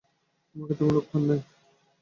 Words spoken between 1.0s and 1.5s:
পান নাই।